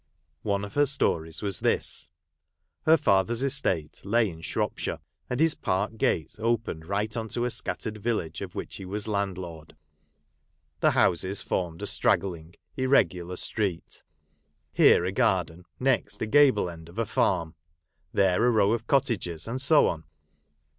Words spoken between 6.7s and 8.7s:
right on to a scattered village of